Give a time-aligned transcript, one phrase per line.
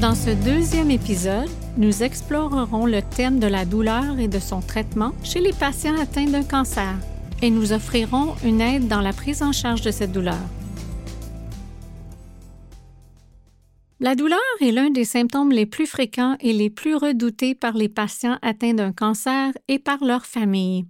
[0.00, 5.12] Dans ce deuxième épisode, nous explorerons le thème de la douleur et de son traitement
[5.24, 6.94] chez les patients atteints d'un cancer
[7.42, 10.38] et nous offrirons une aide dans la prise en charge de cette douleur.
[13.98, 17.88] La douleur est l'un des symptômes les plus fréquents et les plus redoutés par les
[17.88, 20.86] patients atteints d'un cancer et par leur famille.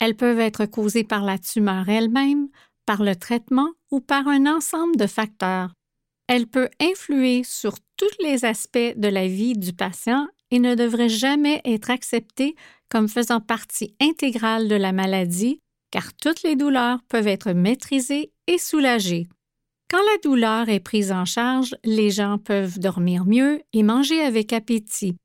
[0.00, 2.48] Elles peuvent être causées par la tumeur elle-même,
[2.84, 5.70] par le traitement ou par un ensemble de facteurs.
[6.26, 11.08] Elle peut influer sur tous les aspects de la vie du patient et ne devrait
[11.08, 12.54] jamais être acceptée
[12.88, 15.60] comme faisant partie intégrale de la maladie,
[15.90, 19.28] car toutes les douleurs peuvent être maîtrisées et soulagées.
[19.90, 24.52] Quand la douleur est prise en charge, les gens peuvent dormir mieux et manger avec
[24.52, 25.16] appétit,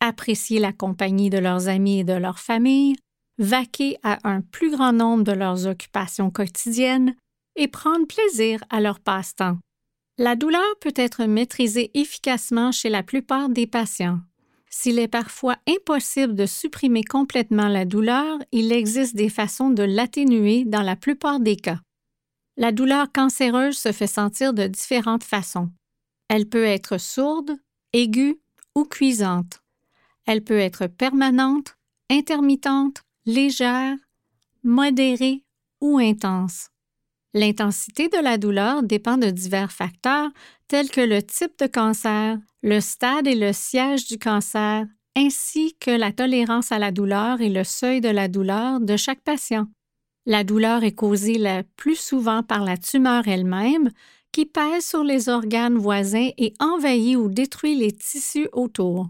[0.00, 2.96] apprécier la compagnie de leurs amis et de leur famille,
[3.38, 7.16] vaquer à un plus grand nombre de leurs occupations quotidiennes
[7.56, 9.58] et prendre plaisir à leur passe-temps.
[10.18, 14.20] La douleur peut être maîtrisée efficacement chez la plupart des patients.
[14.68, 20.64] S'il est parfois impossible de supprimer complètement la douleur, il existe des façons de l'atténuer
[20.64, 21.80] dans la plupart des cas.
[22.56, 25.70] La douleur cancéreuse se fait sentir de différentes façons.
[26.28, 27.52] Elle peut être sourde,
[27.94, 28.38] aiguë
[28.74, 29.62] ou cuisante.
[30.26, 31.76] Elle peut être permanente,
[32.10, 33.96] intermittente, légère,
[34.62, 35.42] modérée
[35.80, 36.68] ou intense.
[37.34, 40.30] L'intensité de la douleur dépend de divers facteurs
[40.68, 45.90] tels que le type de cancer, le stade et le siège du cancer, ainsi que
[45.90, 49.66] la tolérance à la douleur et le seuil de la douleur de chaque patient.
[50.26, 53.90] La douleur est causée le plus souvent par la tumeur elle-même,
[54.30, 59.08] qui pèse sur les organes voisins et envahit ou détruit les tissus autour.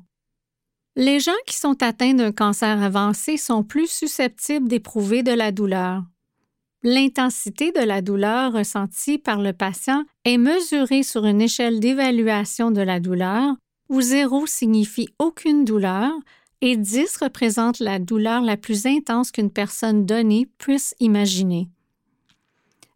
[0.96, 6.02] Les gens qui sont atteints d'un cancer avancé sont plus susceptibles d'éprouver de la douleur.
[6.84, 12.80] L'intensité de la douleur ressentie par le patient est mesurée sur une échelle d'évaluation de
[12.80, 13.54] la douleur
[13.88, 16.10] où 0 signifie aucune douleur
[16.60, 21.68] et 10 représente la douleur la plus intense qu'une personne donnée puisse imaginer.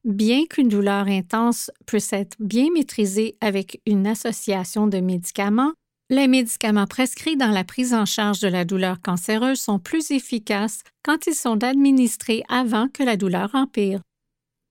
[0.04, 5.72] Bien qu'une douleur intense puisse être bien maîtrisée avec une association de médicaments,
[6.08, 10.82] les médicaments prescrits dans la prise en charge de la douleur cancéreuse sont plus efficaces
[11.02, 14.00] quand ils sont administrés avant que la douleur empire.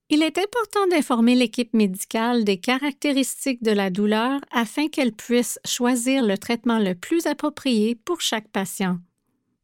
[0.09, 6.23] Il est important d'informer l'équipe médicale des caractéristiques de la douleur afin qu'elle puisse choisir
[6.23, 8.99] le traitement le plus approprié pour chaque patient.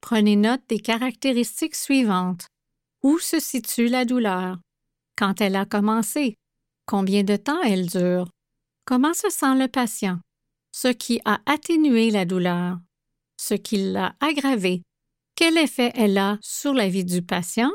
[0.01, 2.47] Prenez note des caractéristiques suivantes.
[3.03, 4.57] Où se situe la douleur?
[5.15, 6.35] Quand elle a commencé?
[6.87, 8.27] Combien de temps elle dure?
[8.85, 10.19] Comment se sent le patient?
[10.71, 12.77] Ce qui a atténué la douleur,
[13.37, 14.81] ce qui l'a aggravée,
[15.35, 17.71] quel effet elle a sur la vie du patient,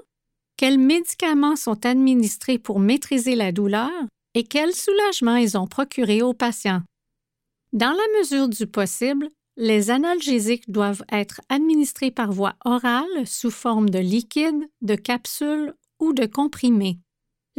[0.56, 3.90] quels médicaments sont administrés pour maîtriser la douleur?
[4.34, 6.82] Et quel soulagement ils ont procuré au patient?
[7.72, 13.90] Dans la mesure du possible, les analgésiques doivent être administrés par voie orale sous forme
[13.90, 16.98] de liquide, de capsules ou de comprimés.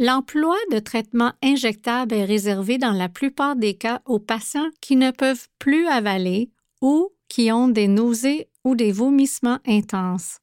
[0.00, 5.10] L'emploi de traitements injectables est réservé dans la plupart des cas aux patients qui ne
[5.10, 10.38] peuvent plus avaler ou qui ont des nausées ou des vomissements intenses.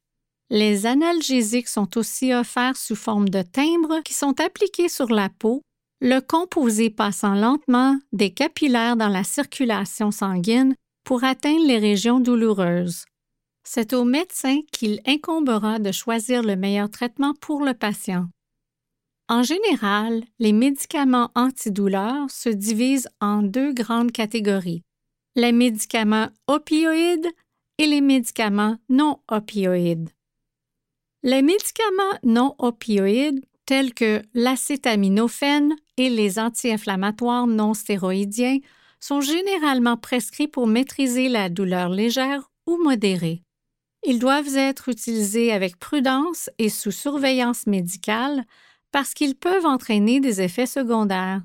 [0.50, 5.62] Les analgésiques sont aussi offerts sous forme de timbres qui sont appliqués sur la peau,
[6.02, 13.06] le composé passant lentement des capillaires dans la circulation sanguine pour atteindre les régions douloureuses.
[13.64, 18.26] C'est au médecin qu'il incombera de choisir le meilleur traitement pour le patient.
[19.28, 24.84] En général, les médicaments antidouleurs se divisent en deux grandes catégories,
[25.34, 27.26] les médicaments opioïdes
[27.78, 30.10] et les médicaments non opioïdes.
[31.24, 38.58] Les médicaments non opioïdes tels que l'acétaminophène et les anti-inflammatoires non stéroïdiens
[39.00, 43.42] sont généralement prescrits pour maîtriser la douleur légère ou modérée.
[44.06, 48.44] Ils doivent être utilisés avec prudence et sous surveillance médicale
[48.92, 51.42] parce qu'ils peuvent entraîner des effets secondaires.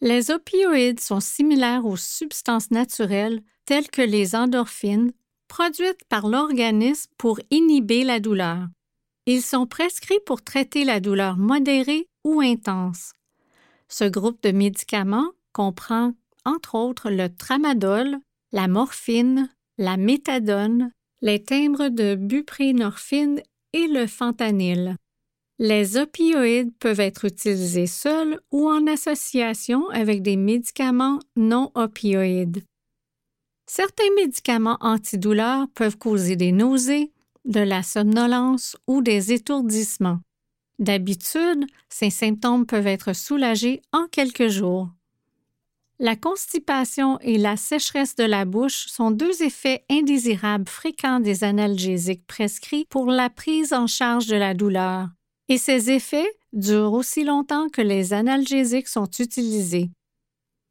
[0.00, 5.12] Les opioïdes sont similaires aux substances naturelles telles que les endorphines
[5.48, 8.68] produites par l'organisme pour inhiber la douleur.
[9.26, 13.12] Ils sont prescrits pour traiter la douleur modérée ou intense.
[13.88, 16.12] Ce groupe de médicaments comprend
[16.44, 18.18] entre autres le tramadol,
[18.52, 20.92] la morphine, la méthadone,
[21.22, 23.42] les timbres de buprénorphine
[23.72, 24.96] et le fentanyl.
[25.58, 32.62] Les opioïdes peuvent être utilisés seuls ou en association avec des médicaments non opioïdes.
[33.66, 37.10] Certains médicaments antidouleurs peuvent causer des nausées,
[37.46, 40.20] de la somnolence ou des étourdissements.
[40.78, 44.90] D'habitude, ces symptômes peuvent être soulagés en quelques jours.
[45.98, 52.26] La constipation et la sécheresse de la bouche sont deux effets indésirables fréquents des analgésiques
[52.26, 55.08] prescrits pour la prise en charge de la douleur,
[55.48, 59.90] et ces effets durent aussi longtemps que les analgésiques sont utilisés.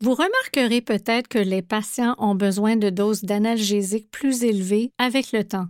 [0.02, 5.44] Vous remarquerez peut-être que les patients ont besoin de doses d'analgésiques plus élevées avec le
[5.44, 5.68] temps.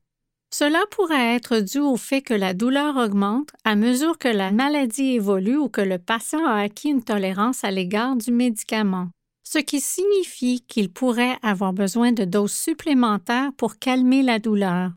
[0.54, 5.16] Cela pourrait être dû au fait que la douleur augmente à mesure que la maladie
[5.16, 9.10] évolue ou que le patient a acquis une tolérance à l'égard du médicament
[9.46, 14.92] ce qui signifie qu'il pourrait avoir besoin de doses supplémentaires pour calmer la douleur.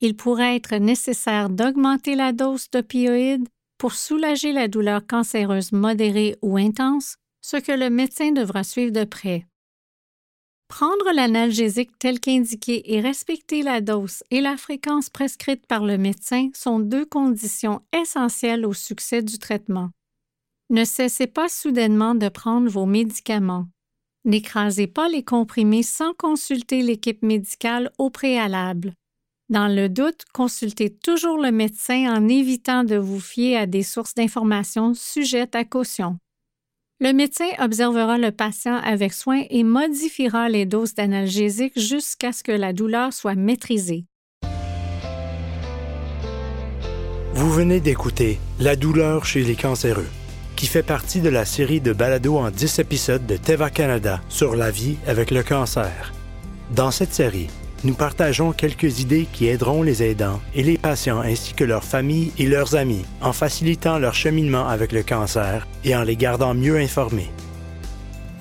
[0.00, 3.48] Il pourrait être nécessaire d'augmenter la dose d'opioïdes
[3.78, 9.04] pour soulager la douleur cancéreuse modérée ou intense, ce que le médecin devra suivre de
[9.04, 9.46] près.
[10.68, 16.50] Prendre l'analgésique tel qu'indiqué et respecter la dose et la fréquence prescrite par le médecin
[16.54, 19.90] sont deux conditions essentielles au succès du traitement.
[20.68, 23.68] Ne cessez pas soudainement de prendre vos médicaments.
[24.24, 28.94] N'écrasez pas les comprimés sans consulter l'équipe médicale au préalable.
[29.48, 34.14] Dans le doute, consultez toujours le médecin en évitant de vous fier à des sources
[34.14, 36.18] d'informations sujettes à caution.
[36.98, 42.50] Le médecin observera le patient avec soin et modifiera les doses d'analgésiques jusqu'à ce que
[42.50, 44.06] la douleur soit maîtrisée.
[47.32, 50.08] Vous venez d'écouter La douleur chez les cancéreux
[50.56, 54.56] qui fait partie de la série de balados en 10 épisodes de Teva Canada sur
[54.56, 56.14] la vie avec le cancer.
[56.74, 57.48] Dans cette série,
[57.86, 62.32] nous partageons quelques idées qui aideront les aidants et les patients ainsi que leurs familles
[62.36, 66.78] et leurs amis en facilitant leur cheminement avec le cancer et en les gardant mieux
[66.78, 67.30] informés.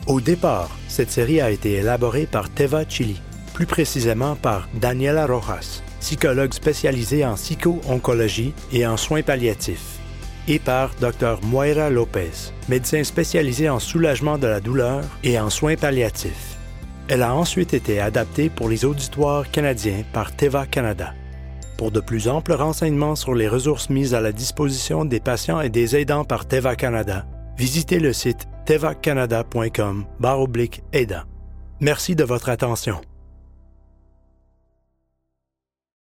[0.08, 3.22] Au départ, cette série a été élaborée par Teva Chili,
[3.54, 10.00] plus précisément par Daniela Rojas, psychologue spécialisée en psycho-oncologie et en soins palliatifs
[10.48, 15.76] et par Dr Moira Lopez, médecin spécialisé en soulagement de la douleur et en soins
[15.76, 16.55] palliatifs.
[17.08, 21.14] Elle a ensuite été adaptée pour les auditoires canadiens par Teva Canada.
[21.78, 25.70] Pour de plus amples renseignements sur les ressources mises à la disposition des patients et
[25.70, 27.26] des aidants par Teva Canada,
[27.58, 30.06] visitez le site tevacanada.com
[30.94, 31.24] aidant.
[31.80, 33.02] Merci de votre attention.